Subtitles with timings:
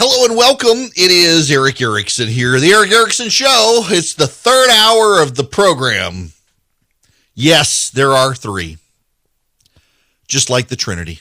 [0.00, 0.78] Hello and welcome.
[0.94, 3.82] It is Erick Erickson here, the Erick Erickson Show.
[3.88, 6.30] It's the third hour of the program.
[7.34, 8.78] Yes, there are three,
[10.28, 11.20] just like the Trinity.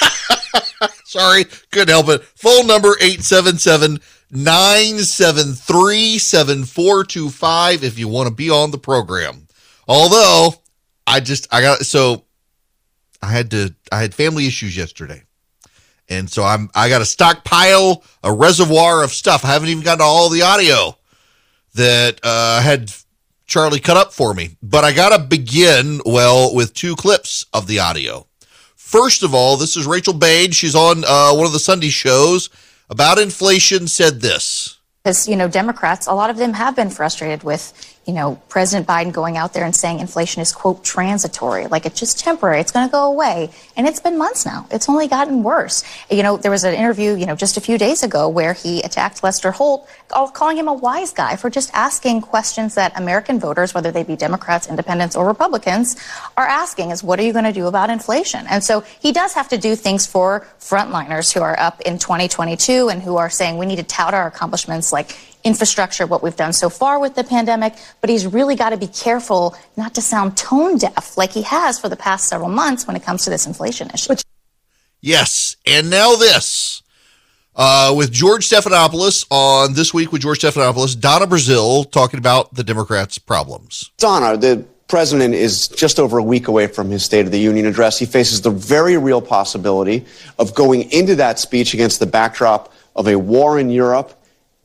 [1.04, 2.22] Sorry, couldn't help it.
[2.22, 4.00] Phone number 877
[4.30, 9.48] 973 7425 if you want to be on the program.
[9.86, 10.54] Although,
[11.06, 12.24] I just, I got, so
[13.20, 15.24] I had to, I had family issues yesterday.
[16.08, 19.44] And so I'm I got a stockpile, a reservoir of stuff.
[19.44, 20.96] I haven't even gotten to all the audio
[21.74, 22.92] that uh, had
[23.46, 24.56] Charlie cut up for me.
[24.62, 28.26] But I got to begin well with two clips of the audio.
[28.76, 30.54] First of all, this is Rachel Bade.
[30.54, 32.48] She's on uh, one of the Sunday shows
[32.88, 33.86] about inflation.
[33.86, 37.72] Said this because you know Democrats, a lot of them have been frustrated with
[38.08, 42.00] you know, President Biden going out there and saying inflation is, quote, transitory, like it's
[42.00, 43.50] just temporary, it's going to go away.
[43.76, 44.66] And it's been months now.
[44.70, 45.84] It's only gotten worse.
[46.10, 48.80] You know, there was an interview, you know, just a few days ago where he
[48.80, 53.74] attacked Lester Holt, calling him a wise guy for just asking questions that American voters,
[53.74, 55.96] whether they be Democrats, independents, or Republicans,
[56.38, 58.46] are asking is what are you going to do about inflation?
[58.48, 62.88] And so he does have to do things for frontliners who are up in 2022
[62.88, 66.52] and who are saying we need to tout our accomplishments like infrastructure, what we've done
[66.52, 70.36] so far with the pandemic, but he's really got to be careful not to sound
[70.36, 73.46] tone deaf like he has for the past several months when it comes to this
[73.46, 74.14] inflation issue.
[75.00, 75.56] Yes.
[75.66, 76.82] And now this.
[77.54, 82.62] Uh, with George Stephanopoulos on This Week with George Stephanopoulos, Donna Brazile talking about the
[82.62, 83.90] Democrats' problems.
[83.98, 87.66] Donna, the president is just over a week away from his State of the Union
[87.66, 87.98] address.
[87.98, 90.06] He faces the very real possibility
[90.38, 94.17] of going into that speech against the backdrop of a war in Europe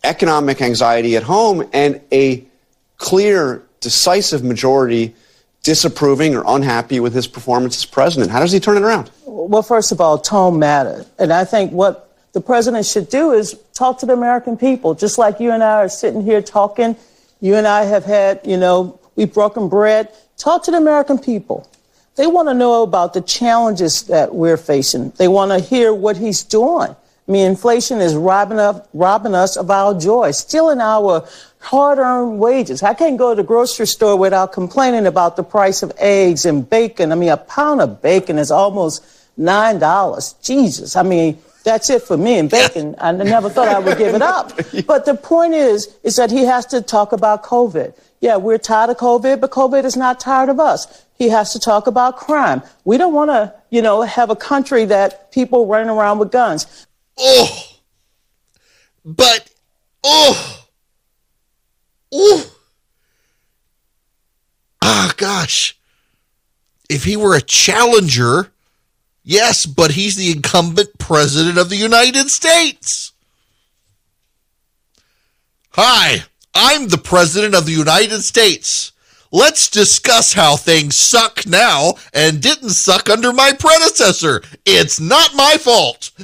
[0.04, 2.44] economic anxiety at home and a
[2.98, 5.14] clear, decisive majority
[5.64, 8.30] disapproving or unhappy with his performance as president.
[8.30, 9.10] How does he turn it around?
[9.26, 11.06] Well, first of all, tone matters.
[11.18, 15.18] And I think what the president should do is talk to the American people, just
[15.18, 16.98] like you and I are sitting here talking.
[17.40, 20.10] You and I have had, you know, we've broken bread.
[20.38, 21.70] Talk to the American people.
[22.16, 25.12] They want to know about the challenges that we're facing.
[25.12, 26.96] They want to hear what he's doing.
[27.28, 31.26] I mean, inflation is robbing, up, robbing us of our joy, stealing our
[31.60, 32.84] hard-earned wages.
[32.84, 36.70] I can't go to the grocery store without complaining about the price of eggs and
[36.70, 37.14] bacon.
[37.14, 39.06] I mean, a pound of bacon is almost
[39.38, 40.36] nine dollars.
[40.44, 42.96] Jesus, I mean, that's it for me and bacon.
[42.98, 44.52] I never thought I would give it up.
[44.86, 47.94] But the point is, is that he has to talk about COVID.
[48.20, 51.06] Yeah, we're tired of COVID, but COVID is not tired of us.
[51.18, 52.62] He has to talk about crime.
[52.84, 56.86] We don't want to, you know, have a country that people running around with guns.
[57.18, 57.78] Oh,
[59.06, 59.50] but
[60.04, 60.66] oh,
[62.12, 62.56] oh,
[64.82, 65.78] ah, gosh.
[66.90, 68.52] If he were a challenger,
[69.24, 73.12] yes, but he's the incumbent president of the United States.
[75.72, 78.93] Hi, I'm the president of the United States.
[79.36, 84.44] Let's discuss how things suck now and didn't suck under my predecessor.
[84.64, 86.12] It's not my fault.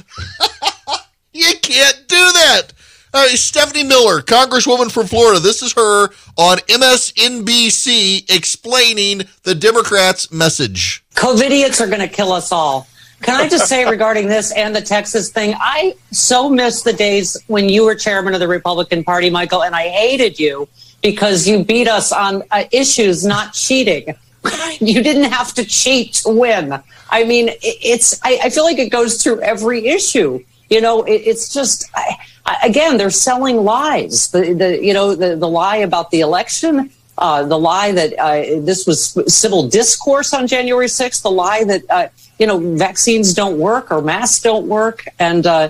[1.32, 2.72] You can't do that.
[3.14, 5.38] All right, Stephanie Miller, Congresswoman from Florida.
[5.38, 11.04] This is her on MSNBC explaining the Democrats' message.
[11.14, 12.88] COVIDiots are going to kill us all.
[13.22, 17.36] Can I just say regarding this and the Texas thing, I so miss the days
[17.46, 20.68] when you were chairman of the Republican Party, Michael, and I hated you
[21.02, 24.14] because you beat us on uh, issues, not cheating.
[24.80, 26.80] you didn't have to cheat to win.
[27.10, 28.20] I mean, it's.
[28.22, 30.42] I, I feel like it goes through every issue.
[30.68, 32.16] You know, it, it's just I,
[32.64, 34.30] again they're selling lies.
[34.30, 36.90] The, the you know the, the lie about the election.
[37.18, 41.82] Uh, the lie that uh, this was civil discourse on January 6th, the lie that,
[41.90, 42.08] uh,
[42.38, 45.04] you know, vaccines don't work or masks don't work.
[45.18, 45.68] And uh,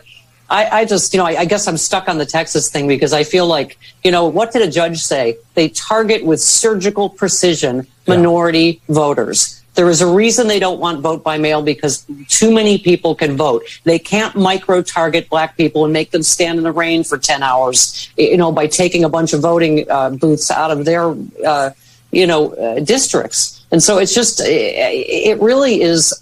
[0.51, 3.13] I, I, just, you know, I, I, guess I'm stuck on the Texas thing because
[3.13, 5.39] I feel like, you know, what did a judge say?
[5.55, 8.95] They target with surgical precision minority yeah.
[8.95, 9.63] voters.
[9.75, 13.37] There is a reason they don't want vote by mail because too many people can
[13.37, 13.63] vote.
[13.85, 17.43] They can't micro target black people and make them stand in the rain for 10
[17.43, 21.15] hours, you know, by taking a bunch of voting uh, booths out of their,
[21.47, 21.71] uh,
[22.11, 23.65] you know, uh, districts.
[23.71, 26.13] And so it's just, it really is,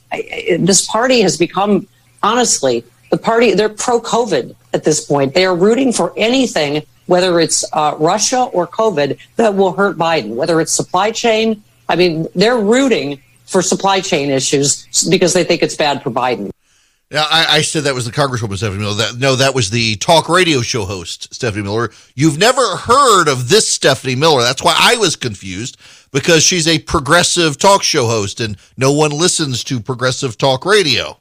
[0.58, 1.88] this party has become,
[2.22, 5.34] honestly, the party, they're pro COVID at this point.
[5.34, 10.34] They are rooting for anything, whether it's uh, Russia or COVID, that will hurt Biden,
[10.34, 11.62] whether it's supply chain.
[11.88, 16.50] I mean, they're rooting for supply chain issues because they think it's bad for Biden.
[17.10, 18.96] Yeah, I, I, said that was the Congresswoman Stephanie Miller.
[18.96, 21.90] That, no, that was the talk radio show host Stephanie Miller.
[22.14, 24.42] You've never heard of this Stephanie Miller.
[24.42, 25.78] That's why I was confused
[26.12, 31.18] because she's a progressive talk show host, and no one listens to progressive talk radio.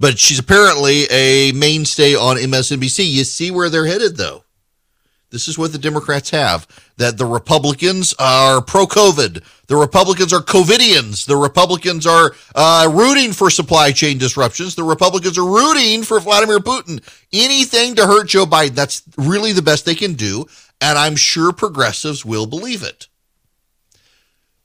[0.00, 3.06] But she's apparently a mainstay on MSNBC.
[3.08, 4.44] You see where they're headed, though.
[5.30, 6.66] This is what the Democrats have
[6.96, 9.44] that the Republicans are pro COVID.
[9.68, 11.26] The Republicans are COVIDians.
[11.26, 14.74] The Republicans are uh, rooting for supply chain disruptions.
[14.74, 17.00] The Republicans are rooting for Vladimir Putin.
[17.32, 20.46] Anything to hurt Joe Biden, that's really the best they can do.
[20.80, 23.06] And I'm sure progressives will believe it.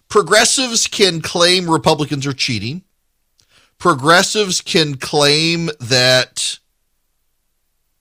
[0.10, 2.85] Progressives can claim Republicans are cheating.
[3.78, 6.60] Progressives can claim that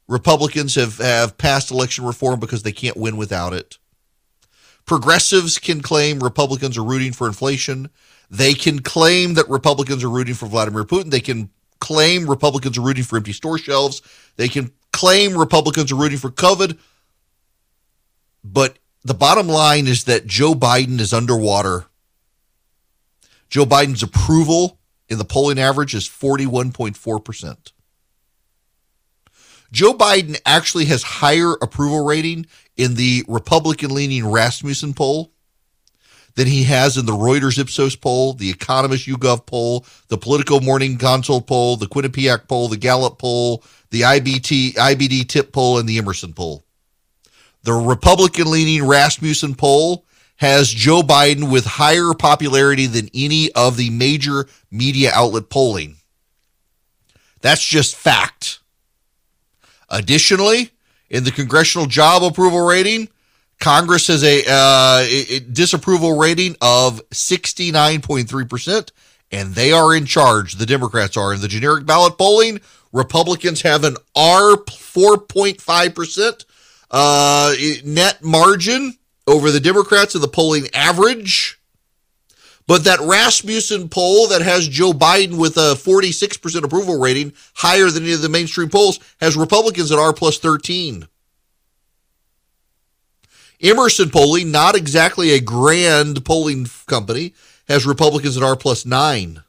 [0.08, 3.78] Republicans have, have passed election reform because they can't win without it.
[4.86, 7.88] Progressives can claim Republicans are rooting for inflation.
[8.30, 11.10] They can claim that Republicans are rooting for Vladimir Putin.
[11.10, 11.50] They can
[11.80, 14.02] claim Republicans are rooting for empty store shelves.
[14.36, 16.78] They can claim Republicans are rooting for COVID.
[18.42, 21.86] But the bottom line is that Joe Biden is underwater.
[23.48, 24.78] Joe Biden's approval
[25.08, 27.72] in the polling average is 41.4%.
[29.72, 32.46] Joe Biden actually has higher approval rating
[32.76, 35.32] in the Republican leaning Rasmussen poll
[36.36, 40.98] than he has in the Reuters Ipsos poll, the Economist YouGov poll, the Politico Morning
[40.98, 46.32] Consult poll, the Quinnipiac poll, the Gallup poll, the IBT, IBD/TIPP poll, and the Emerson
[46.32, 46.64] poll.
[47.62, 50.04] The Republican leaning Rasmussen poll
[50.36, 55.96] has Joe Biden with higher popularity than any of the major media outlet polling.
[57.40, 58.60] That's just fact.
[59.88, 60.70] Additionally,
[61.10, 63.08] in the congressional job approval rating,
[63.60, 65.04] Congress has a uh,
[65.52, 68.90] disapproval rating of 69.3%,
[69.30, 70.54] and they are in charge.
[70.54, 71.32] The Democrats are.
[71.32, 72.60] In the generic ballot polling,
[72.92, 76.44] Republicans have an R 4.5%
[76.90, 77.54] uh,
[77.84, 81.58] net margin over the Democrats in the polling average.
[82.66, 88.04] But that Rasmussen poll that has Joe Biden with a 46% approval rating, higher than
[88.04, 91.06] any of the mainstream polls, has Republicans at R plus 13.
[93.62, 97.34] Emerson polling, not exactly a grand polling company,
[97.68, 99.42] has Republicans at R plus 9.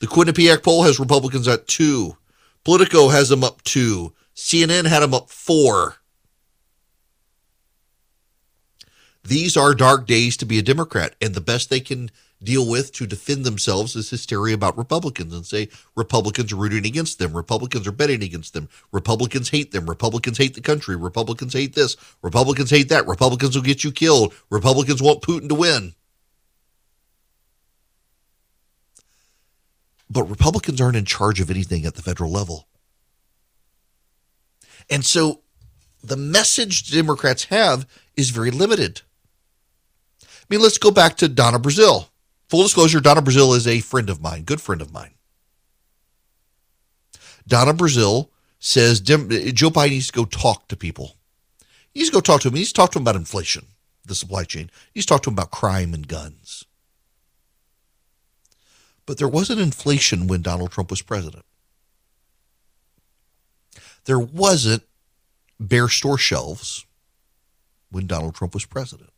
[0.00, 2.16] The Quinnipiac poll has Republicans at 2.
[2.64, 4.12] Politico has them up 2.
[4.34, 5.96] CNN had them up 4.
[9.22, 12.10] These are dark days to be a Democrat, and the best they can
[12.42, 17.18] deal with to defend themselves is hysteria about Republicans and say Republicans are rooting against
[17.18, 21.74] them, Republicans are betting against them, Republicans hate them, Republicans hate the country, Republicans hate
[21.74, 25.94] this, Republicans hate that, Republicans will get you killed, Republicans want Putin to win.
[30.08, 32.66] But Republicans aren't in charge of anything at the federal level.
[34.88, 35.42] And so
[36.02, 37.86] the message Democrats have
[38.16, 39.02] is very limited.
[40.50, 42.08] I mean, let's go back to Donna Brazile.
[42.48, 45.14] Full disclosure, Donna Brazile is a friend of mine, good friend of mine.
[47.46, 49.16] Donna Brazile says Joe
[49.70, 51.14] Biden needs to go talk to people.
[51.92, 52.54] He needs to go talk to him.
[52.54, 53.66] He needs to talk to him about inflation,
[54.04, 54.70] the supply chain.
[54.92, 56.64] He needs to talk to him about crime and guns.
[59.06, 61.44] But there wasn't inflation when Donald Trump was president.
[64.04, 64.82] There wasn't
[65.58, 66.86] bare store shelves
[67.90, 69.10] when Donald Trump was president.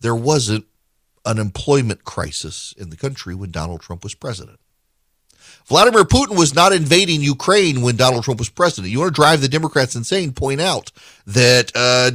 [0.00, 0.66] There wasn't
[1.24, 4.60] an employment crisis in the country when Donald Trump was president.
[5.66, 8.92] Vladimir Putin was not invading Ukraine when Donald Trump was president.
[8.92, 10.32] You want to drive the Democrats insane?
[10.32, 10.92] Point out
[11.26, 12.12] that uh,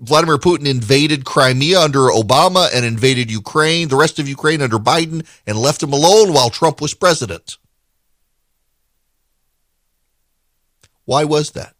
[0.00, 5.24] Vladimir Putin invaded Crimea under Obama and invaded Ukraine, the rest of Ukraine under Biden,
[5.46, 7.56] and left him alone while Trump was president.
[11.04, 11.79] Why was that?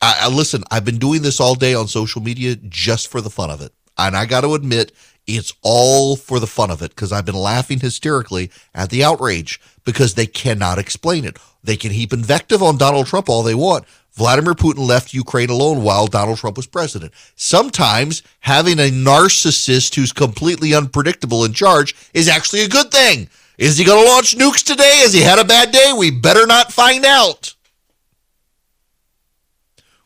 [0.00, 0.64] I, I listen.
[0.70, 3.72] I've been doing this all day on social media just for the fun of it.
[3.98, 4.92] And I got to admit,
[5.26, 9.60] it's all for the fun of it because I've been laughing hysterically at the outrage
[9.84, 11.38] because they cannot explain it.
[11.62, 13.84] They can heap invective on Donald Trump all they want.
[14.12, 17.12] Vladimir Putin left Ukraine alone while Donald Trump was president.
[17.36, 23.28] Sometimes having a narcissist who's completely unpredictable in charge is actually a good thing.
[23.56, 25.00] Is he going to launch nukes today?
[25.02, 25.92] Has he had a bad day?
[25.96, 27.54] We better not find out.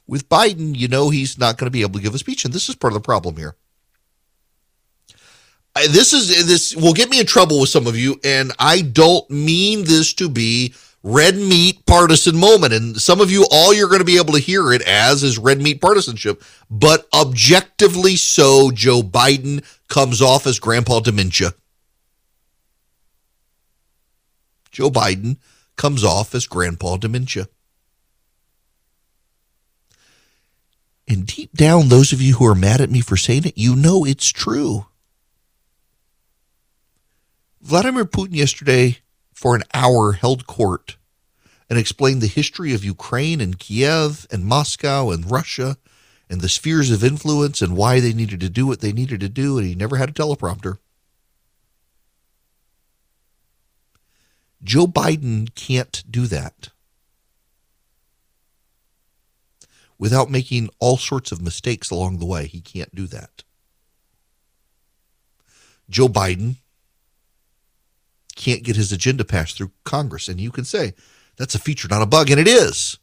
[0.06, 2.52] With Biden, you know he's not going to be able to give a speech, and
[2.52, 3.56] this is part of the problem here
[5.88, 9.28] this is this will get me in trouble with some of you, and I don't
[9.28, 12.72] mean this to be red meat partisan moment.
[12.72, 15.36] And some of you, all you're going to be able to hear it as is
[15.36, 16.42] red meat partisanship.
[16.70, 21.54] But objectively so, Joe Biden comes off as grandpa dementia.
[24.70, 25.36] Joe Biden
[25.76, 27.48] comes off as grandpa dementia.
[31.06, 33.76] And deep down, those of you who are mad at me for saying it, you
[33.76, 34.86] know it's true.
[37.60, 38.98] Vladimir Putin yesterday,
[39.32, 40.96] for an hour, held court
[41.68, 45.76] and explained the history of Ukraine and Kiev and Moscow and Russia
[46.28, 49.28] and the spheres of influence and why they needed to do what they needed to
[49.28, 50.78] do, and he never had a teleprompter.
[54.62, 56.70] Joe Biden can't do that
[60.04, 62.46] without making all sorts of mistakes along the way.
[62.46, 63.42] He can't do that.
[65.88, 66.56] Joe Biden
[68.36, 70.28] can't get his agenda passed through Congress.
[70.28, 70.92] And you can say
[71.38, 72.30] that's a feature, not a bug.
[72.30, 72.98] And it is.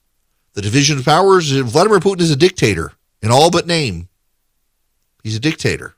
[0.54, 2.94] The division of powers, Vladimir Putin is a dictator
[3.24, 4.08] in all but name.
[5.24, 5.96] He's a dictator.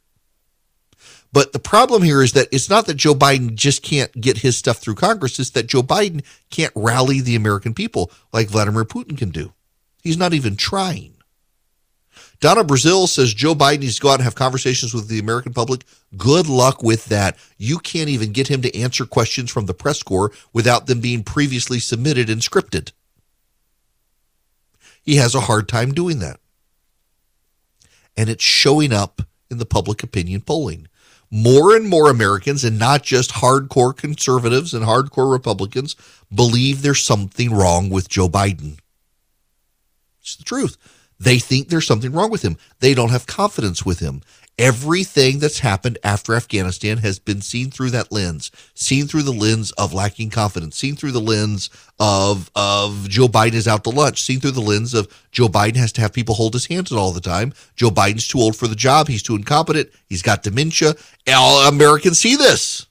[1.34, 4.56] But the problem here is that it's not that Joe Biden just can't get his
[4.56, 9.18] stuff through Congress, it's that Joe Biden can't rally the American people like Vladimir Putin
[9.18, 9.52] can do.
[10.04, 11.14] He's not even trying.
[12.42, 15.54] Donna Brazile says Joe Biden needs to go out and have conversations with the American
[15.54, 15.86] public.
[16.18, 17.38] Good luck with that.
[17.58, 21.24] You can't even get him to answer questions from the press corps without them being
[21.24, 22.92] previously submitted and scripted.
[25.02, 26.42] He has a hard time doing that.
[28.18, 30.90] And it's showing up in the public opinion polling.
[31.32, 35.96] More and more Americans, and not just hardcore conservatives and hardcore Republicans,
[36.34, 38.80] believe there's something wrong with Joe Biden.
[40.24, 40.78] It's the truth.
[41.20, 42.58] They think there's something wrong with him.
[42.80, 44.22] They don't have confidence with him.
[44.60, 49.72] Everything that's happened after Afghanistan has been seen through that lens, seen through the lens
[49.74, 54.22] of lacking confidence, seen through the lens of of Joe Biden is out to lunch,
[54.22, 57.12] seen through the lens of Joe Biden has to have people hold his hands all
[57.12, 57.52] the time.
[57.76, 59.08] Joe Biden's too old for the job.
[59.08, 59.90] He's too incompetent.
[60.08, 60.94] He's got dementia.
[61.28, 62.86] All Americans see this.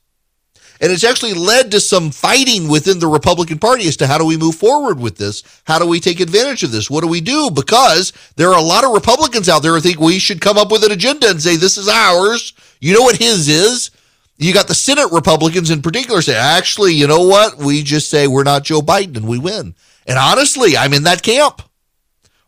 [0.83, 4.27] And it's actually led to some fighting within the Republican Party as to how do
[4.27, 5.45] we move forward with this?
[5.63, 6.91] How do we take advantage of this?
[6.91, 7.53] What do we do?
[7.53, 10.73] Because there are a lot of Republicans out there who think we should come up
[10.73, 12.53] with an agenda and say, this is ours.
[12.81, 13.93] You know what his is?
[14.39, 17.59] You got the Senate Republicans in particular say, actually, you know what?
[17.59, 19.77] We just say we're not Joe Biden and we win.
[20.09, 21.63] And honestly, I'm in that camp.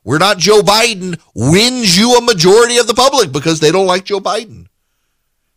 [0.02, 4.04] We're not Joe Biden wins you a majority of the public because they don't like
[4.04, 4.66] Joe Biden.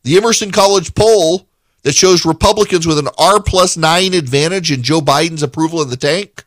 [0.04, 1.47] The Emerson College poll
[1.88, 5.96] that shows Republicans with an R plus nine advantage in Joe Biden's approval in the
[5.96, 6.44] tank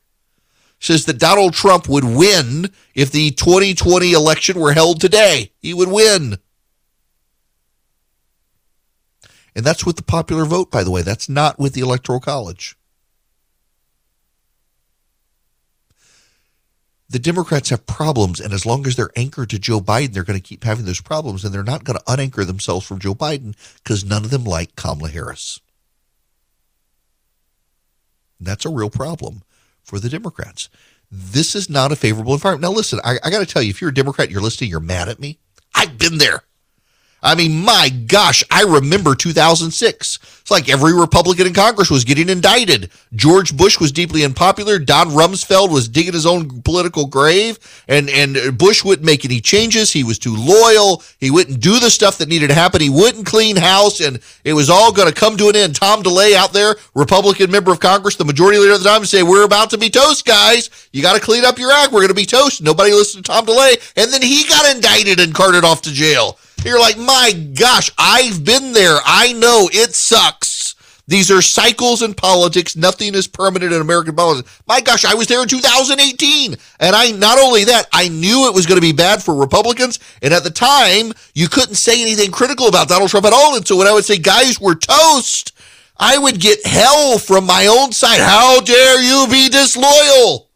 [0.78, 5.50] says that Donald Trump would win if the 2020 election were held today.
[5.58, 6.36] He would win.
[9.56, 11.00] And that's with the popular vote, by the way.
[11.00, 12.76] That's not with the Electoral College.
[17.10, 20.38] The Democrats have problems, and as long as they're anchored to Joe Biden, they're going
[20.38, 23.56] to keep having those problems, and they're not going to unanchor themselves from Joe Biden
[23.82, 25.60] because none of them like Kamala Harris.
[28.38, 29.42] That's a real problem
[29.82, 30.68] for the Democrats.
[31.10, 32.62] This is not a favorable environment.
[32.62, 34.78] Now, listen, I, I got to tell you, if you're a Democrat, you're listening, you're
[34.78, 35.40] mad at me.
[35.74, 36.44] I've been there.
[37.22, 40.18] I mean, my gosh, I remember 2006.
[40.40, 42.90] It's like every Republican in Congress was getting indicted.
[43.14, 44.78] George Bush was deeply unpopular.
[44.78, 47.58] Don Rumsfeld was digging his own political grave,
[47.88, 49.92] and, and Bush wouldn't make any changes.
[49.92, 51.02] He was too loyal.
[51.18, 52.80] He wouldn't do the stuff that needed to happen.
[52.80, 55.76] He wouldn't clean house, and it was all going to come to an end.
[55.76, 59.22] Tom DeLay out there, Republican member of Congress, the majority leader of the time, say,
[59.22, 60.70] We're about to be toast, guys.
[60.92, 61.92] You got to clean up your act.
[61.92, 62.62] We're going to be toast.
[62.62, 63.76] Nobody listened to Tom DeLay.
[63.96, 66.38] And then he got indicted and carted off to jail.
[66.64, 68.98] You're like, my gosh, I've been there.
[69.04, 70.74] I know it sucks.
[71.06, 72.76] These are cycles in politics.
[72.76, 74.62] Nothing is permanent in American politics.
[74.68, 76.54] My gosh, I was there in 2018.
[76.78, 79.98] And I, not only that, I knew it was going to be bad for Republicans.
[80.22, 83.56] And at the time, you couldn't say anything critical about Donald Trump at all.
[83.56, 85.52] And so when I would say guys were toast,
[85.96, 88.20] I would get hell from my own side.
[88.20, 90.48] How dare you be disloyal?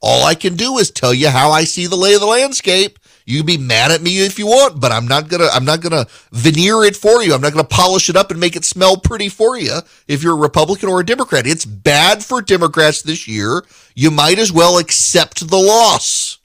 [0.00, 2.97] All I can do is tell you how I see the lay of the landscape.
[3.28, 5.82] You can be mad at me if you want, but I'm not gonna I'm not
[5.82, 7.34] gonna veneer it for you.
[7.34, 10.32] I'm not gonna polish it up and make it smell pretty for you if you're
[10.32, 11.46] a Republican or a Democrat.
[11.46, 13.66] It's bad for Democrats this year.
[13.94, 16.38] You might as well accept the loss.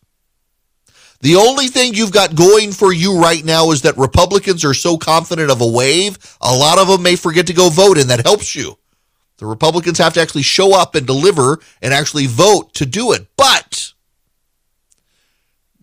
[1.22, 4.98] The only thing you've got going for you right now is that Republicans are so
[4.98, 8.26] confident of a wave, a lot of them may forget to go vote, and that
[8.26, 8.78] helps you.
[9.38, 13.26] The Republicans have to actually show up and deliver and actually vote to do it.
[13.38, 13.93] But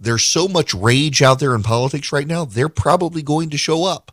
[0.00, 3.85] there's so much rage out there in politics right now, they're probably going to show
[3.85, 4.12] up.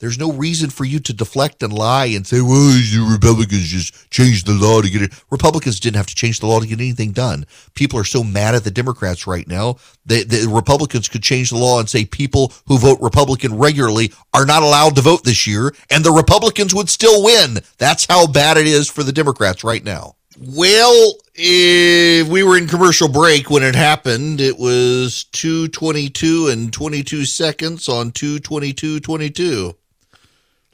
[0.00, 4.08] There's no reason for you to deflect and lie and say, well, the Republicans just
[4.10, 5.12] changed the law to get it.
[5.28, 7.46] Republicans didn't have to change the law to get anything done.
[7.74, 9.76] People are so mad at the Democrats right now.
[10.06, 14.46] that the Republicans could change the law and say people who vote Republican regularly are
[14.46, 17.58] not allowed to vote this year, and the Republicans would still win.
[17.78, 20.17] That's how bad it is for the Democrats right now.
[20.40, 27.24] Well, if we were in commercial break when it happened, it was 222 and 22
[27.24, 29.74] seconds on 22222.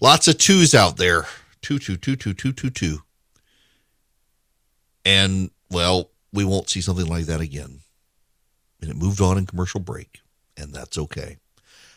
[0.03, 1.27] Lots of twos out there.
[1.63, 2.99] Two, two, two, two, two, two, two.
[5.07, 7.81] And, well, we won't see something like that again.
[8.83, 10.21] And it moved on in commercial break,
[10.59, 11.39] and that's okay.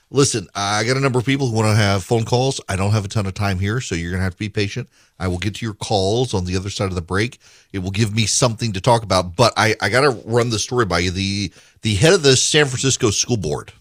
[0.10, 2.62] Listen, I got a number of people who want to have phone calls.
[2.70, 4.48] I don't have a ton of time here, so you're going to have to be
[4.48, 4.88] patient.
[5.20, 7.40] I will get to your calls on the other side of the break.
[7.74, 10.60] It will give me something to talk about, but I, I got to run the
[10.60, 11.12] story by you.
[11.12, 13.74] The the head of the San Francisco School Board,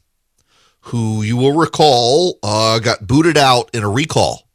[0.81, 4.49] who you will recall uh, got booted out in a recall,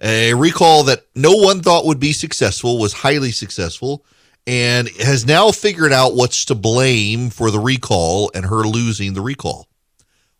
[0.00, 4.02] a recall that no one thought would be successful, was highly successful,
[4.46, 9.20] and has now figured out what's to blame for the recall and her losing the
[9.20, 9.67] recall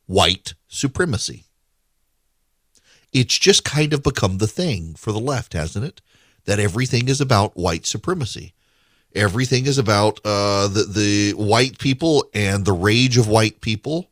[0.09, 1.45] white supremacy.
[3.13, 6.01] It's just kind of become the thing for the left, hasn't it?
[6.47, 8.55] That everything is about white supremacy.
[9.15, 14.11] Everything is about uh, the the white people and the rage of white people.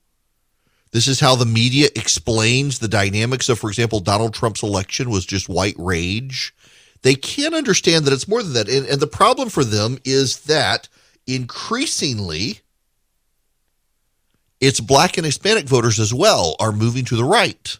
[0.92, 5.26] This is how the media explains the dynamics of, for example, Donald Trump's election was
[5.26, 6.54] just white rage.
[7.02, 8.68] They can't understand that it's more than that.
[8.68, 10.88] And, and the problem for them is that
[11.26, 12.60] increasingly
[14.60, 17.78] it's black and Hispanic voters as well are moving to the right.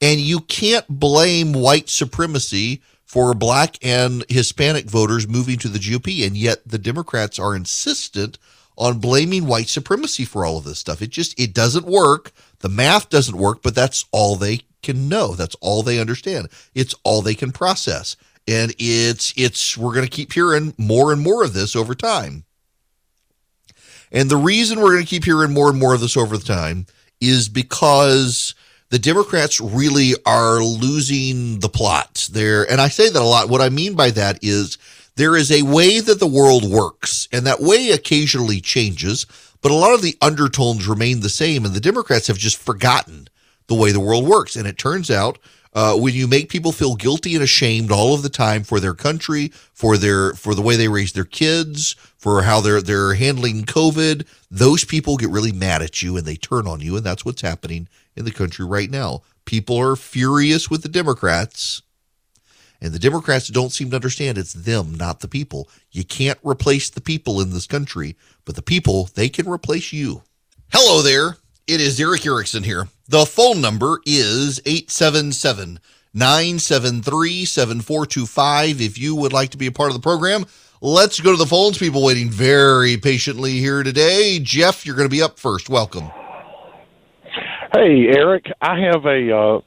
[0.00, 6.26] And you can't blame white supremacy for black and Hispanic voters moving to the GOP.
[6.26, 8.38] And yet the Democrats are insistent
[8.76, 11.02] on blaming white supremacy for all of this stuff.
[11.02, 12.32] It just it doesn't work.
[12.60, 15.34] The math doesn't work, but that's all they can know.
[15.34, 16.48] That's all they understand.
[16.74, 18.16] It's all they can process.
[18.46, 22.44] And it's it's we're going to keep hearing more and more of this over time.
[24.12, 26.44] And the reason we're going to keep hearing more and more of this over the
[26.44, 26.86] time
[27.20, 28.54] is because
[28.90, 32.70] the Democrats really are losing the plot there.
[32.70, 33.48] And I say that a lot.
[33.48, 34.78] What I mean by that is
[35.16, 39.26] there is a way that the world works, and that way occasionally changes,
[39.60, 41.64] but a lot of the undertones remain the same.
[41.64, 43.28] And the Democrats have just forgotten
[43.66, 44.56] the way the world works.
[44.56, 45.38] And it turns out
[45.74, 48.94] uh, when you make people feel guilty and ashamed all of the time for their
[48.94, 53.64] country, for their for the way they raise their kids, for how they're they're handling
[53.64, 57.24] COVID, those people get really mad at you and they turn on you, and that's
[57.24, 59.22] what's happening in the country right now.
[59.44, 61.82] People are furious with the Democrats.
[62.80, 65.68] And the Democrats don't seem to understand it's them, not the people.
[65.90, 70.22] You can't replace the people in this country, but the people, they can replace you.
[70.72, 71.38] Hello there.
[71.66, 72.86] It is Erick Erickson here.
[73.10, 75.80] The phone number is 877
[76.12, 78.82] 973 7425.
[78.82, 80.44] If you would like to be a part of the program,
[80.82, 81.78] let's go to the phones.
[81.78, 84.38] People waiting very patiently here today.
[84.40, 85.70] Jeff, you're going to be up first.
[85.70, 86.10] Welcome.
[87.72, 88.44] Hey, Eric.
[88.60, 89.60] I have a, uh,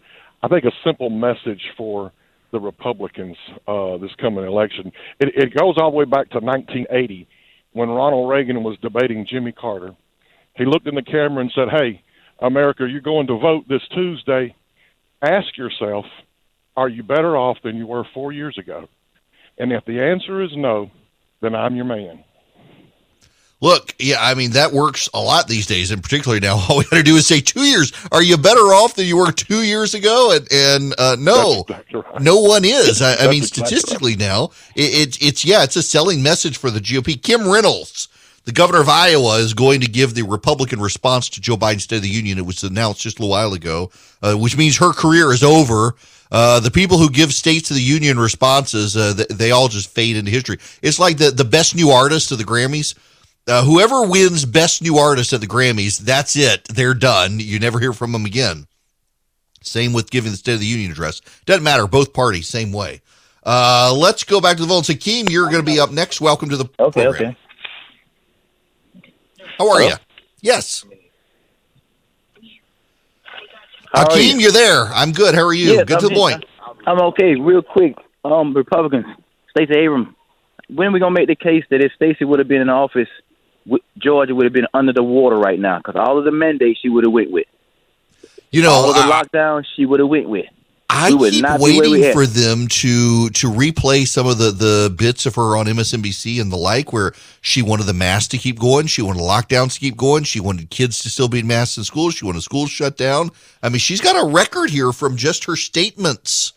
[0.43, 2.11] I think, a simple message for
[2.51, 4.91] the Republicans uh, this coming election.
[5.19, 7.27] It, it goes all the way back to 1980
[7.73, 9.95] when Ronald Reagan was debating Jimmy Carter.
[10.55, 12.03] He looked in the camera and said, Hey,
[12.41, 14.55] America, you're going to vote this Tuesday.
[15.21, 16.05] Ask yourself,
[16.75, 18.87] are you better off than you were four years ago?
[19.57, 20.89] And if the answer is no,
[21.41, 22.23] then I'm your man.
[23.63, 26.83] Look, yeah, I mean that works a lot these days, and particularly now, all we
[26.85, 27.93] got to do is say two years.
[28.11, 30.31] Are you better off than you were two years ago?
[30.35, 32.21] And, and uh, no, exactly right.
[32.21, 33.03] no one is.
[33.03, 36.71] I, I mean, exactly statistically now, it, it, it's yeah, it's a selling message for
[36.71, 37.21] the GOP.
[37.21, 38.09] Kim Reynolds,
[38.45, 41.97] the governor of Iowa, is going to give the Republican response to Joe Biden's State
[41.97, 42.37] of the Union.
[42.37, 45.95] It was announced just a little while ago, uh, which means her career is over.
[46.31, 49.89] Uh, the people who give states of the union responses, uh, they, they all just
[49.89, 50.57] fade into history.
[50.81, 52.95] It's like the, the best new artist of the Grammys.
[53.47, 56.63] Uh, whoever wins best new artist at the Grammys, that's it.
[56.69, 57.39] They're done.
[57.39, 58.65] You never hear from them again.
[59.61, 61.21] Same with giving the State of the Union address.
[61.45, 61.85] Doesn't matter.
[61.85, 63.01] Both parties, same way.
[63.43, 64.83] Uh, let's go back to the phone.
[64.83, 66.21] Hakeem, you're going to be up next.
[66.21, 67.31] Welcome to the Okay, program.
[67.31, 67.37] okay.
[69.57, 69.89] How are Hello?
[69.89, 69.95] you?
[70.41, 70.85] Yes.
[73.93, 74.39] How are you?
[74.39, 74.49] you?
[74.49, 74.85] are there.
[74.85, 75.35] I'm good.
[75.35, 75.73] How are you?
[75.73, 76.45] Yes, good to I'm the point.
[76.87, 77.35] I'm okay.
[77.35, 79.05] Real quick, um, Republicans,
[79.51, 80.07] Stacey Abrams.
[80.69, 83.09] When are we gonna make the case that if Stacey would have been in office,
[83.97, 85.77] Georgia would have been under the water right now?
[85.77, 87.47] Because all of the mandates she would have went with,
[88.51, 90.45] You know, all of the I- lockdown she would have went with.
[91.01, 95.35] I would keep waiting for them to to replay some of the the bits of
[95.35, 99.01] her on MSNBC and the like, where she wanted the masks to keep going, she
[99.01, 102.11] wanted lockdowns to keep going, she wanted kids to still be in masks in school,
[102.11, 103.31] she wanted schools shut down.
[103.63, 106.53] I mean, she's got a record here from just her statements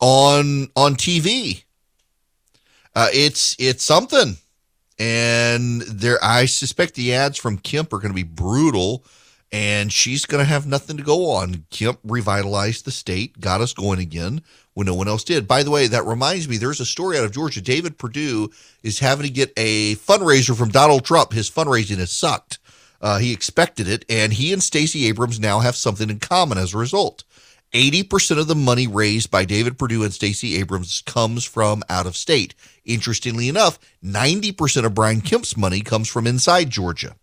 [0.00, 1.64] on on TV.
[2.94, 4.36] Uh, it's it's something,
[4.98, 9.04] and there I suspect the ads from Kemp are going to be brutal
[9.52, 11.64] and she's going to have nothing to go on.
[11.70, 14.42] Kemp revitalized the state, got us going again
[14.74, 15.48] when no one else did.
[15.48, 17.60] By the way, that reminds me, there's a story out of Georgia.
[17.60, 18.50] David Perdue
[18.82, 21.32] is having to get a fundraiser from Donald Trump.
[21.32, 22.58] His fundraising has sucked.
[23.00, 26.74] Uh, he expected it, and he and Stacey Abrams now have something in common as
[26.74, 27.24] a result.
[27.72, 32.16] 80% of the money raised by David Perdue and Stacey Abrams comes from out of
[32.16, 32.54] state.
[32.84, 37.14] Interestingly enough, 90% of Brian Kemp's money comes from inside Georgia.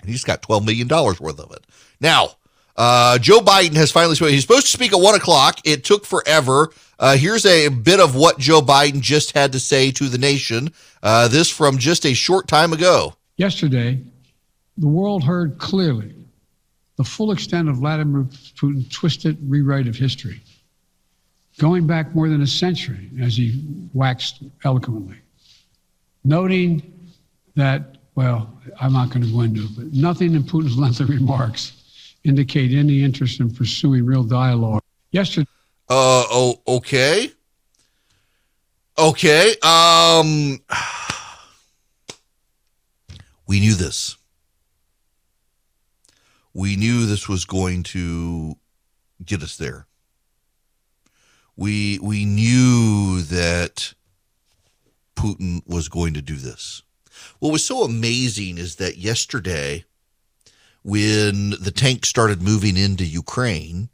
[0.00, 1.66] And he's got $12 million worth of it.
[2.00, 2.30] Now,
[2.76, 4.34] uh, Joe Biden has finally spoken.
[4.34, 5.60] He's supposed to speak at one o'clock.
[5.64, 6.70] It took forever.
[6.98, 10.72] Uh, here's a bit of what Joe Biden just had to say to the nation.
[11.02, 13.14] Uh, this from just a short time ago.
[13.36, 14.00] Yesterday,
[14.76, 16.14] the world heard clearly
[16.96, 18.24] the full extent of Vladimir
[18.56, 20.40] Putin's twisted rewrite of history,
[21.58, 25.16] going back more than a century, as he waxed eloquently,
[26.24, 27.10] noting
[27.54, 32.16] that, well, I'm not going to go into it, but nothing in Putin's lengthy remarks
[32.24, 34.82] indicate any interest in pursuing real dialogue.
[35.12, 35.46] Yesterday.
[35.88, 37.30] Uh, oh, okay.
[38.98, 39.54] Okay.
[39.62, 40.58] Um,
[43.46, 44.16] we knew this
[46.52, 48.56] we knew this was going to
[49.24, 49.86] get us there.
[51.56, 53.94] We we knew that
[55.14, 56.82] Putin was going to do this.
[57.38, 59.84] What was so amazing is that yesterday,
[60.82, 63.88] when the tanks started moving into Ukraine,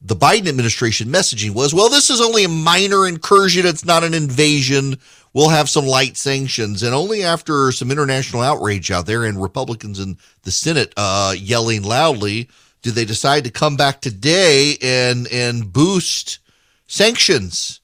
[0.00, 3.64] the Biden administration messaging was, well, this is only a minor incursion.
[3.64, 4.96] It's not an invasion.
[5.32, 6.82] We'll have some light sanctions.
[6.82, 11.82] And only after some international outrage out there and Republicans in the Senate uh, yelling
[11.82, 12.48] loudly
[12.82, 16.38] did they decide to come back today and, and boost
[16.86, 17.80] sanctions.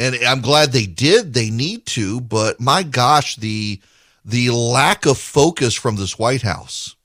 [0.00, 1.34] And I'm glad they did.
[1.34, 3.80] They need to, but my gosh, the
[4.24, 6.96] the lack of focus from this White House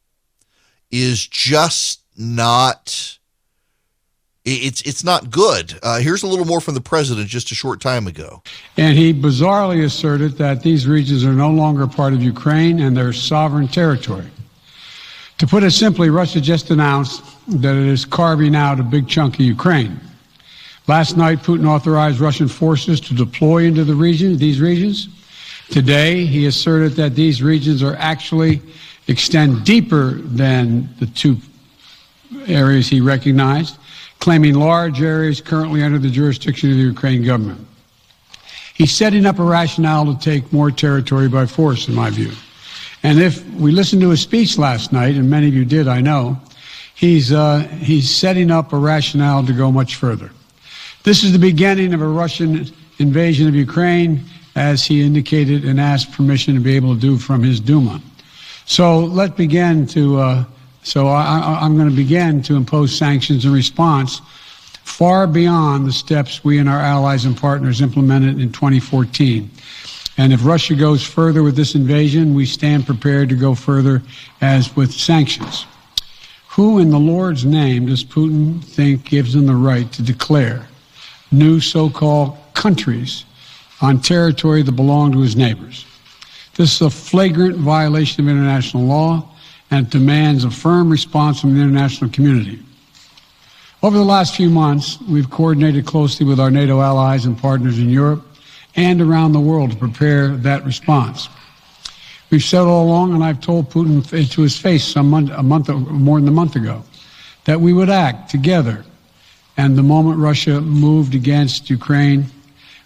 [0.91, 3.17] is just not
[4.45, 5.77] it's it's not good.
[5.83, 8.41] Uh, here's a little more from the president just a short time ago.
[8.77, 13.11] And he bizarrely asserted that these regions are no longer part of Ukraine and their
[13.11, 14.27] sovereign territory.
[15.39, 19.33] To put it simply, Russia just announced that it is carving out a big chunk
[19.33, 19.99] of Ukraine.
[20.87, 25.09] Last night, Putin authorized Russian forces to deploy into the region, these regions.
[25.69, 28.61] Today, he asserted that these regions are actually
[29.07, 31.37] extend deeper than the two
[32.47, 33.77] areas he recognized
[34.19, 37.63] claiming large areas currently under the jurisdiction of the Ukraine government.
[38.73, 42.31] He's setting up a rationale to take more territory by force, in my view.
[43.03, 46.01] And if we listened to his speech last night, and many of you did, I
[46.01, 46.39] know,
[46.95, 50.31] he's, uh, he's setting up a rationale to go much further.
[51.05, 52.65] This is the beginning of a Russian
[52.97, 57.43] invasion of Ukraine, as he indicated and asked permission to be able to do from
[57.43, 58.01] his Duma.
[58.65, 60.45] So let's begin to uh,
[60.81, 64.19] so I, am going to begin to impose sanctions in response
[64.83, 69.47] far beyond the steps we and our allies and partners implemented in 2014.
[70.17, 74.01] And if Russia goes further with this invasion, we stand prepared to go further
[74.41, 75.67] as with sanctions.
[76.49, 80.67] Who in the Lord's name does Putin think gives him the right to declare
[81.31, 83.25] new so called countries
[83.81, 85.85] on territory that belong to his neighbors?
[86.55, 89.29] This is a flagrant violation of international law
[89.71, 92.59] and it demands a firm response from the international community.
[93.83, 97.89] Over the last few months, we've coordinated closely with our NATO allies and partners in
[97.89, 98.25] Europe
[98.75, 101.29] and around the world to prepare that response.
[102.29, 105.69] We've said all along, and I've told Putin to his face some month, a month,
[105.69, 106.83] more than a month ago,
[107.43, 108.83] that we would act together.
[109.57, 112.25] And the moment Russia moved against Ukraine,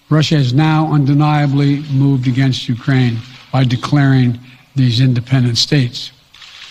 [0.10, 3.17] Russia has now undeniably moved against Ukraine
[3.51, 4.39] by declaring
[4.75, 6.12] these independent states.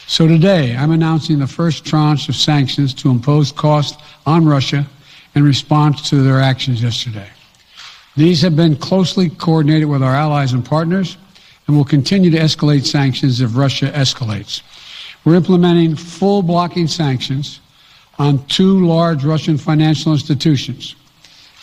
[0.07, 4.87] So today, I'm announcing the first tranche of sanctions to impose costs on Russia
[5.35, 7.29] in response to their actions yesterday.
[8.17, 11.19] These have been closely coordinated with our allies and partners
[11.67, 14.63] and will continue to escalate sanctions if Russia escalates.
[15.25, 17.61] We're implementing full blocking sanctions
[18.19, 20.97] on two large Russian financial institutions,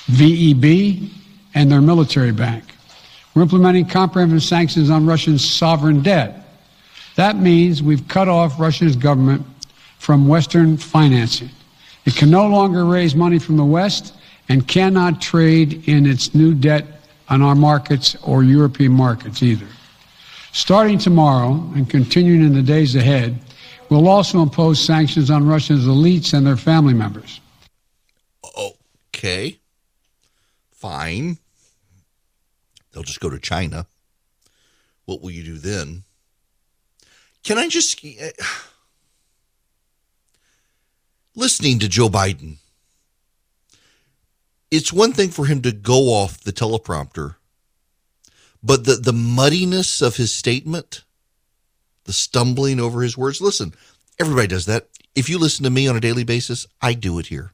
[0.08, 1.10] VEB
[1.54, 2.64] and their military bank.
[3.34, 6.46] We're implementing comprehensive sanctions on Russian sovereign debt
[7.16, 9.46] that means we've cut off Russia's government
[10.00, 11.50] from Western financing.
[12.06, 14.14] It can no longer raise money from the West
[14.50, 16.86] and cannot trade in its new debt
[17.30, 19.66] on our markets or European markets either.
[20.52, 23.40] Starting tomorrow and continuing in the days ahead,
[23.90, 27.40] we'll also impose sanctions on Russia's elites and their family members.
[29.16, 29.60] Okay.
[30.72, 31.38] Fine.
[32.92, 33.88] They'll just go to China.
[35.06, 36.04] What will you do then?
[37.44, 38.30] Can I just uh,
[41.36, 42.58] listening to Joe Biden?
[44.72, 47.36] It's one thing for him to go off the teleprompter,
[48.64, 51.04] but the, the muddiness of his statement,
[52.06, 53.42] the stumbling over his words.
[53.42, 53.74] Listen,
[54.20, 54.88] everybody does that.
[55.14, 57.52] if you listen to me on a daily basis, I do it here.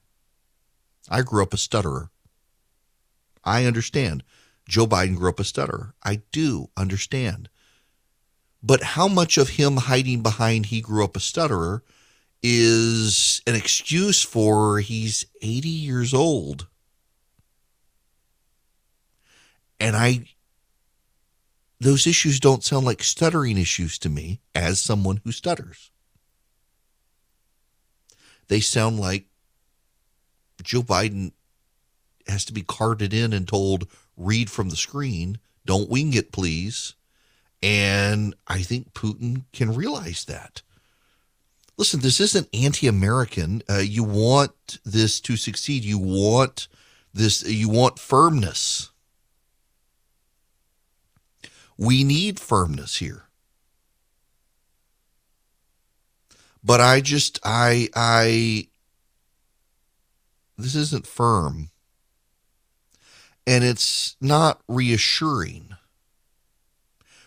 [1.08, 2.10] I grew up a stutterer.
[3.44, 4.22] I understand.
[4.68, 5.94] Joe Biden grew up a stutterer.
[6.02, 7.48] I do understand.
[8.62, 11.82] But how much of him hiding behind he grew up a stutterer
[12.42, 16.68] is an excuse for he's 80 years old?
[19.80, 20.26] And I,
[21.82, 25.90] those issues don't sound like stuttering issues to me as someone who stutters.
[28.48, 29.26] They sound like
[30.62, 31.32] Joe Biden
[32.28, 36.94] has to be carted in and told, read from the screen, don't wing it, please.
[37.62, 40.62] And I think Putin can realize that.
[41.76, 43.62] Listen, this isn't anti American.
[43.68, 45.84] Uh, you want this to succeed.
[45.84, 46.68] You want
[47.12, 48.91] this, you want firmness.
[51.82, 53.24] We need firmness here.
[56.62, 58.68] But I just, I, I,
[60.56, 61.70] this isn't firm.
[63.48, 65.70] And it's not reassuring.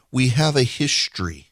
[0.10, 1.50] We have a history.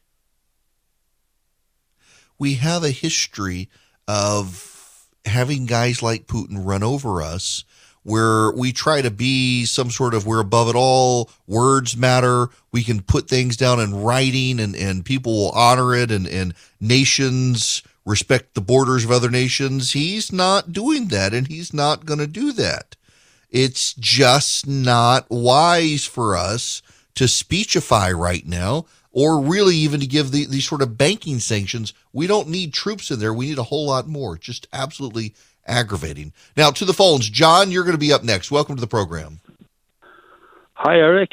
[2.40, 3.70] We have a history
[4.08, 7.66] of having guys like Putin run over us
[8.04, 12.50] where we try to be some sort of we're above it all words matter.
[12.72, 16.54] We can put things down in writing and, and people will honor it and, and
[16.80, 19.94] nations respect the borders of other nations.
[19.94, 22.96] He's not doing that and he's not going to do that.
[23.50, 26.82] It's just not wise for us
[27.16, 31.94] to speechify right now or really even to give the, these sort of banking sanctions.
[32.12, 33.34] We don't need troops in there.
[33.34, 34.38] We need a whole lot more.
[34.38, 36.34] Just absolutely aggravating.
[36.56, 38.52] Now to the phones, John, you're going to be up next.
[38.52, 39.40] Welcome to the program.
[40.74, 41.32] Hi, Eric.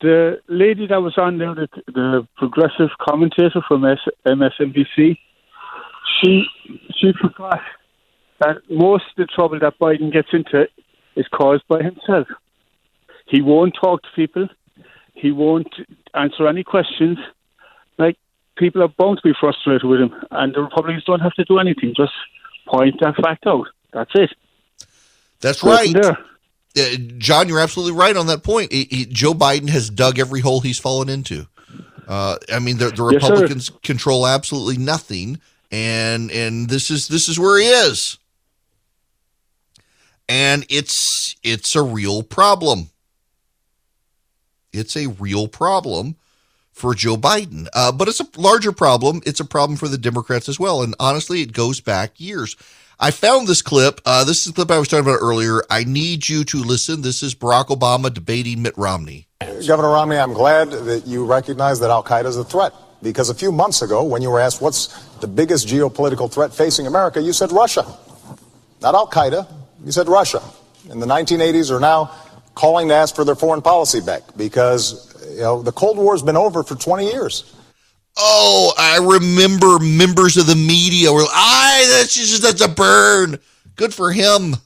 [0.00, 3.82] The lady that was on there, the, the progressive commentator from
[4.26, 5.18] MSNBC,
[6.20, 6.44] she
[6.96, 7.60] she forgot
[8.40, 10.68] that most of the trouble that Biden gets into
[11.16, 12.28] is caused by himself.
[13.26, 14.48] He won't talk to people.
[15.14, 15.74] He won't
[16.14, 17.18] answer any questions.
[17.98, 18.16] Like
[18.56, 21.58] people are bound to be frustrated with him, and the Republicans don't have to do
[21.58, 21.92] anything.
[21.96, 22.12] Just
[22.68, 23.66] point that fact out.
[23.92, 24.30] That's it.
[25.40, 25.94] That's right.
[25.96, 26.14] Uh,
[27.18, 28.72] John, you're absolutely right on that point.
[28.72, 31.46] He, he, Joe Biden has dug every hole he's fallen into.
[32.06, 37.28] Uh, I mean, the, the Republicans yes, control absolutely nothing, and and this is this
[37.28, 38.16] is where he is,
[40.26, 42.90] and it's it's a real problem.
[44.72, 46.16] It's a real problem
[46.78, 47.66] for Joe Biden.
[47.74, 49.20] Uh, but it's a larger problem.
[49.26, 50.82] It's a problem for the Democrats as well.
[50.82, 52.56] And honestly, it goes back years.
[53.00, 54.00] I found this clip.
[54.04, 55.62] Uh, this is the clip I was talking about earlier.
[55.70, 57.02] I need you to listen.
[57.02, 59.28] This is Barack Obama debating Mitt Romney.
[59.66, 62.72] Governor Romney, I'm glad that you recognize that Al Qaeda is a threat.
[63.00, 64.88] Because a few months ago, when you were asked what's
[65.18, 67.86] the biggest geopolitical threat facing America, you said Russia.
[68.82, 69.46] Not Al Qaeda,
[69.84, 70.42] you said Russia.
[70.90, 72.12] In the 1980s are now
[72.56, 76.36] calling to ask for their foreign policy back because you know, the Cold War's been
[76.36, 77.54] over for 20 years.
[78.16, 83.38] Oh, I remember members of the media were, "I that's just that's a burn."
[83.76, 84.56] Good for him.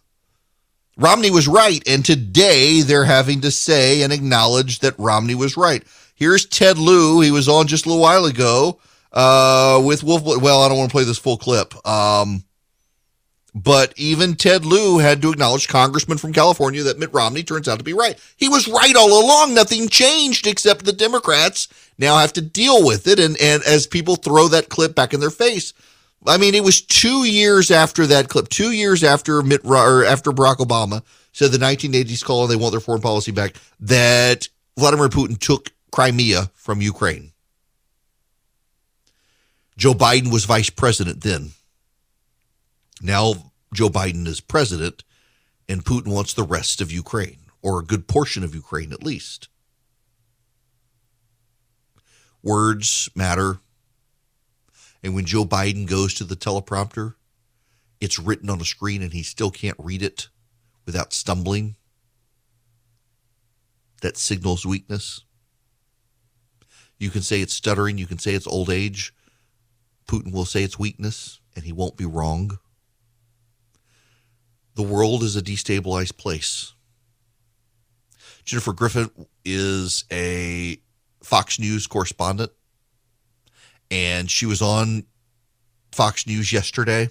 [0.97, 5.83] Romney was right, and today they're having to say and acknowledge that Romney was right.
[6.15, 7.21] Here's Ted Lieu.
[7.21, 8.79] He was on just a little while ago
[9.13, 10.23] uh, with Wolf.
[10.23, 11.75] Well, I don't want to play this full clip.
[11.87, 12.45] Um,
[13.55, 17.79] but even Ted Lieu had to acknowledge, Congressman from California, that Mitt Romney turns out
[17.79, 18.19] to be right.
[18.37, 19.53] He was right all along.
[19.53, 23.19] Nothing changed except the Democrats now have to deal with it.
[23.19, 25.75] And, and as people throw that clip back in their face,
[26.27, 30.31] I mean, it was two years after that clip, two years after Mitt or after
[30.31, 35.09] Barack Obama said the 1980s call and they want their foreign policy back, that Vladimir
[35.09, 37.33] Putin took Crimea from Ukraine.
[39.77, 41.51] Joe Biden was vice president then.
[43.03, 45.03] Now Joe Biden is president,
[45.69, 49.49] and Putin wants the rest of Ukraine, or a good portion of Ukraine at least.
[52.43, 53.59] Words matter.
[55.03, 57.15] And when Joe Biden goes to the teleprompter,
[58.01, 60.29] it's written on a screen and he still can't read it
[60.87, 61.77] without stumbling.
[64.01, 65.23] That signals weakness.
[66.99, 69.13] You can say it's stuttering, you can say it's old age.
[70.07, 72.59] Putin will say it's weakness, and he won't be wrong.
[74.75, 76.73] The world is a destabilized place.
[78.45, 79.11] Jennifer Griffin
[79.45, 80.79] is a
[81.23, 82.51] Fox News correspondent,
[83.91, 85.05] and she was on
[85.93, 87.11] Fox News yesterday.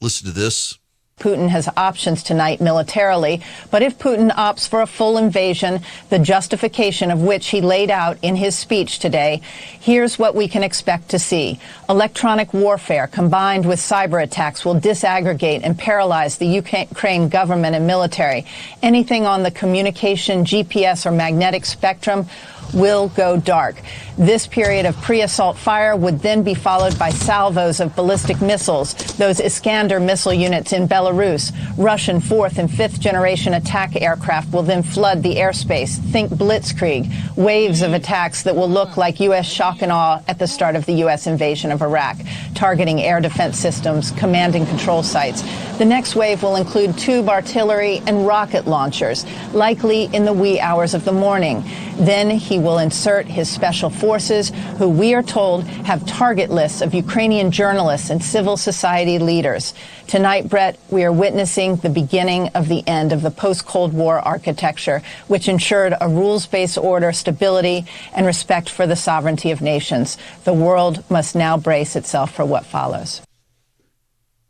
[0.00, 0.78] Listen to this.
[1.18, 7.10] Putin has options tonight militarily, but if Putin opts for a full invasion, the justification
[7.10, 9.40] of which he laid out in his speech today,
[9.80, 11.58] here's what we can expect to see.
[11.88, 18.44] Electronic warfare combined with cyber attacks will disaggregate and paralyze the Ukraine government and military.
[18.82, 22.26] Anything on the communication, GPS, or magnetic spectrum
[22.74, 23.76] will go dark.
[24.16, 29.38] This period of pre-assault fire would then be followed by salvos of ballistic missiles, those
[29.38, 31.52] Iskander missile units in Belarus.
[31.76, 35.98] Russian fourth and fifth generation attack aircraft will then flood the airspace.
[36.10, 39.46] Think blitzkrieg, waves of attacks that will look like U.S.
[39.46, 41.28] shock and awe at the start of the U.S.
[41.28, 42.16] invasion of Iraq,
[42.54, 45.42] targeting air defense systems, command and control sites.
[45.78, 50.94] The next wave will include tube artillery and rocket launchers, likely in the wee hours
[50.94, 51.62] of the morning.
[51.98, 56.94] Then he will insert his special forces, who we are told have target lists of
[56.94, 59.74] Ukrainian journalists and civil society leaders.
[60.06, 65.02] Tonight, Brett, we are witnessing the beginning of the end of the post-Cold War architecture,
[65.26, 70.16] which ensured a rules-based order, stability, and respect for the sovereignty of nations.
[70.44, 73.20] The world must now brace itself for what follows.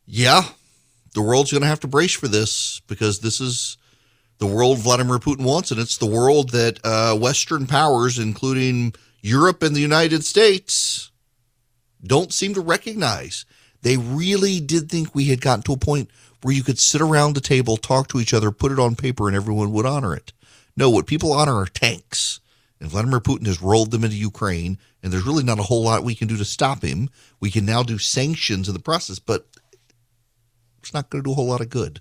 [0.07, 0.43] Yeah,
[1.15, 3.78] the world's going to have to brace for this because this is
[4.39, 9.63] the world Vladimir Putin wants, and it's the world that uh, Western powers, including Europe
[9.63, 11.11] and the United States,
[12.05, 13.45] don't seem to recognize.
[13.83, 16.11] They really did think we had gotten to a point
[16.43, 19.27] where you could sit around the table, talk to each other, put it on paper,
[19.27, 20.33] and everyone would honor it.
[20.77, 22.41] No, what people honor are tanks.
[22.81, 26.05] And Vladimir Putin has rolled them into Ukraine, and there's really not a whole lot
[26.05, 27.11] we can do to stop him.
[27.41, 29.49] We can now do sanctions in the process, but
[30.79, 32.01] it's not going to do a whole lot of good.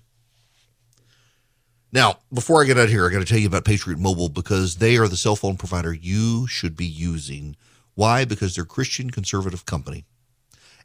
[1.90, 4.28] Now, before I get out of here, I got to tell you about Patriot Mobile
[4.28, 7.56] because they are the cell phone provider you should be using.
[7.94, 8.24] Why?
[8.24, 10.04] Because they're a Christian conservative company.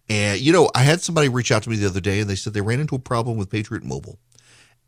[0.09, 2.35] And, you know, I had somebody reach out to me the other day and they
[2.35, 4.17] said they ran into a problem with Patriot Mobile.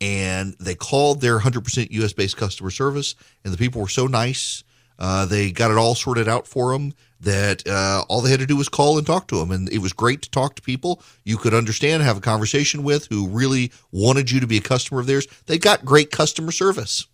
[0.00, 4.62] And they called their 100% US based customer service, and the people were so nice.
[4.98, 8.46] Uh, they got it all sorted out for them that uh, all they had to
[8.46, 9.50] do was call and talk to them.
[9.50, 13.06] And it was great to talk to people you could understand, have a conversation with
[13.08, 15.26] who really wanted you to be a customer of theirs.
[15.46, 17.06] They got great customer service.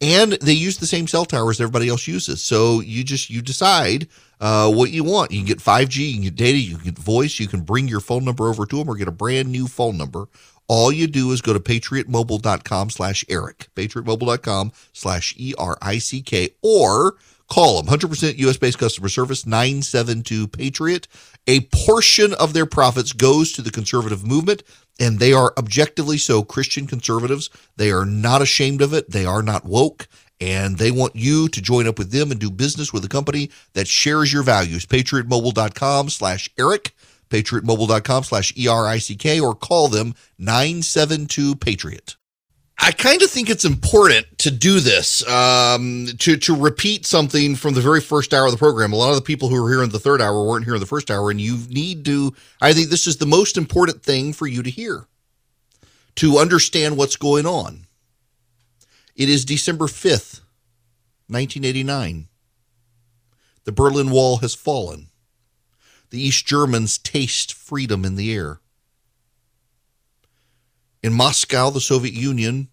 [0.00, 2.40] And they use the same cell towers everybody else uses.
[2.40, 4.06] So you just you decide
[4.40, 5.32] uh, what you want.
[5.32, 7.88] You can get 5G, you can get data, you can get voice, you can bring
[7.88, 10.28] your phone number over to them or get a brand new phone number.
[10.68, 16.22] All you do is go to patriotmobile.com slash Erick, patriotmobile.com slash E R I C
[16.22, 17.16] K, or
[17.48, 21.08] Call them 100% US based customer service 972 Patriot.
[21.46, 24.62] A portion of their profits goes to the conservative movement,
[25.00, 27.48] and they are objectively so Christian conservatives.
[27.76, 30.08] They are not ashamed of it, they are not woke.
[30.40, 33.50] And they want you to join up with them and do business with a company
[33.72, 34.86] that shares your values.
[34.86, 36.94] PatriotMobile.com slash Erick,
[37.28, 42.16] PatriotMobile.com slash E-R-I-C-K, or call them 972 Patriot.
[42.80, 47.74] I kind of think it's important to do this, um, to to repeat something from
[47.74, 48.92] the very first hour of the program.
[48.92, 50.80] A lot of the people who were here in the third hour weren't here in
[50.80, 52.34] the first hour, and you need to.
[52.60, 55.08] I think this is the most important thing for you to hear,
[56.16, 57.86] to understand what's going on.
[59.16, 60.40] It is December fifth,
[61.28, 62.28] nineteen eighty nine.
[63.64, 65.07] The Berlin Wall has fallen.
[66.10, 68.60] The East Germans taste freedom in the air.
[71.02, 72.68] In Moscow, the Soviet Union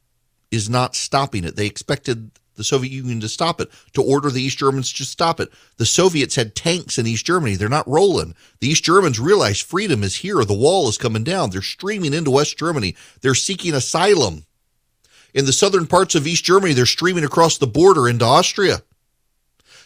[0.51, 1.55] is not stopping it.
[1.55, 5.39] They expected the Soviet Union to stop it, to order the East Germans to stop
[5.39, 5.49] it.
[5.77, 7.55] The Soviets had tanks in East Germany.
[7.55, 8.33] They're not rolling.
[8.61, 10.43] The East Germans realize freedom is here.
[10.45, 11.49] The wall is coming down.
[11.49, 12.95] They're streaming into West Germany.
[13.21, 14.45] They're seeking asylum.
[15.33, 18.81] In the southern parts of East Germany, they're streaming across the border into Austria.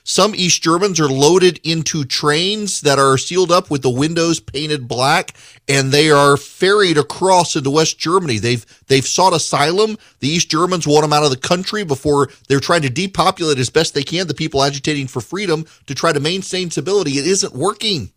[0.09, 4.87] Some East Germans are loaded into trains that are sealed up with the windows painted
[4.87, 5.35] black,
[5.67, 8.39] and they are ferried across into West Germany.
[8.39, 9.99] They've they've sought asylum.
[10.19, 13.69] The East Germans want them out of the country before they're trying to depopulate as
[13.69, 17.19] best they can the people agitating for freedom to try to maintain stability.
[17.19, 18.11] It isn't working.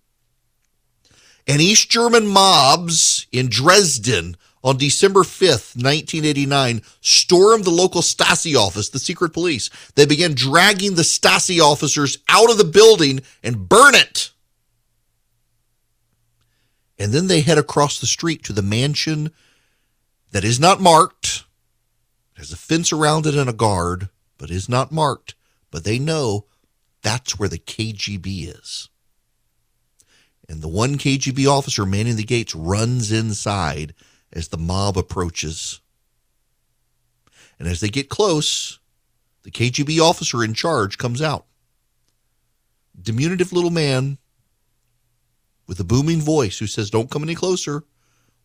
[1.46, 8.90] And East German mobs in Dresden on December 5th, 1989, stormed the local Stasi office,
[8.90, 9.70] the secret police.
[9.96, 14.31] They began dragging the Stasi officers out of the building and burn it.
[16.98, 19.33] And then they head across the street to the mansion
[20.30, 21.45] that is not marked,
[22.36, 24.09] has a fence around it and a guard,
[24.39, 25.34] but is not marked.
[25.72, 26.47] But they know
[27.03, 28.89] that's where the KGB is.
[30.49, 33.95] And the one KGB officer manning the gates runs inside
[34.33, 35.80] as the mob approaches.
[37.59, 38.78] And as they get close,
[39.43, 41.47] the KGB officer in charge comes out.
[43.01, 44.18] Diminutive little man
[45.66, 47.85] with a booming voice who says, Don't come any closer.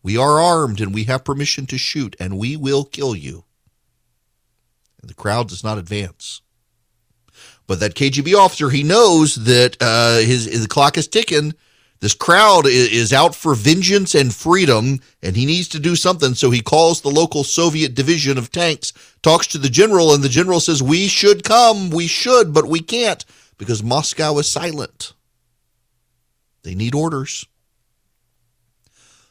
[0.03, 3.43] We are armed and we have permission to shoot and we will kill you.
[5.01, 6.41] And the crowd does not advance.
[7.67, 11.53] But that KGB officer, he knows that uh, his, his clock is ticking.
[11.99, 16.35] This crowd is, out for vengeance and freedom, and he needs to do something.
[16.35, 18.93] So he calls the local Soviet division of tanks,
[19.23, 22.81] talks to the general, and the general says, "We should come, we should, but we
[22.81, 23.25] can't
[23.57, 25.13] because Moscow is silent.
[26.63, 27.45] They need orders."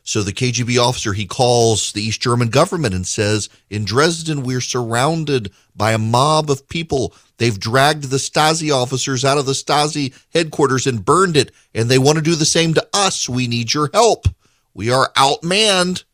[0.09, 4.61] So the KGB officer he calls the East German government and says, "In Dresden, we're
[4.61, 7.13] surrounded by a mob of people.
[7.39, 11.99] They've dragged the Stasi officers out of the Stasi headquarters and burned it, and they
[11.99, 13.29] want to do the same to us.
[13.29, 14.29] We need your help.
[14.73, 16.05] We are outmanned."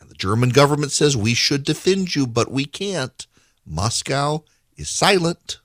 [0.00, 3.26] And the German government says, "We should defend you, but we can't.
[3.66, 4.42] Moscow
[4.74, 5.58] is silent."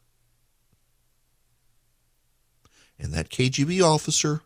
[3.00, 4.42] And that KGB officer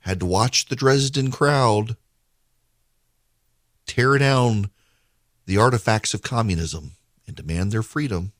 [0.00, 1.96] had to watch the Dresden crowd
[3.86, 4.70] tear down
[5.46, 6.92] the artifacts of communism
[7.26, 8.32] and demand their freedom.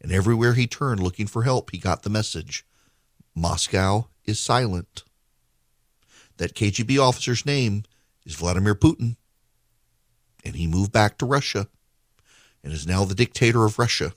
[0.00, 2.64] And everywhere he turned looking for help, he got the message
[3.34, 5.04] Moscow is silent.
[6.36, 7.84] That KGB officer's name
[8.24, 9.16] is Vladimir Putin.
[10.44, 11.68] And he moved back to Russia
[12.64, 14.12] and is now the dictator of Russia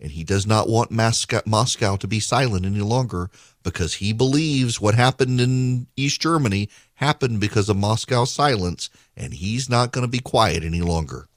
[0.00, 3.30] and he does not want Moscow to be silent any longer
[3.62, 9.68] because he believes what happened in East Germany happened because of Moscow's silence, and he's
[9.68, 11.28] not going to be quiet any longer.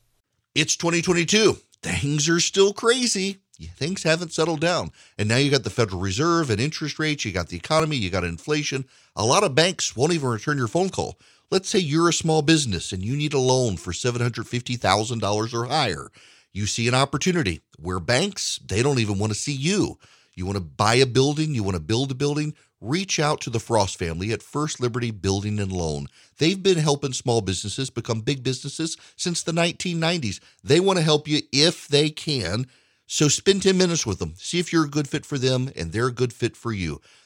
[0.54, 1.58] It's 2022.
[1.82, 3.38] Things are still crazy.
[3.76, 4.92] Things haven't settled down.
[5.18, 8.10] And now you got the Federal Reserve and interest rates, you got the economy, you
[8.10, 8.86] got inflation.
[9.16, 11.18] A lot of banks won't even return your phone call.
[11.52, 16.12] Let's say you're a small business and you need a loan for $750,000 or higher
[16.54, 19.98] you see an opportunity where banks, they don't even want to see you.
[20.34, 23.50] You want to buy a building, you want to build a building, reach out to
[23.50, 26.08] the Frost family at First Liberty Building and Loan.
[26.38, 30.40] They've been helping small businesses become big businesses since the 1990s.
[30.64, 32.68] They want to help you if they can.
[33.06, 34.36] So spend 10 minutes with them.
[34.38, 37.02] See if you're a good fit for them and they're a good fit for you.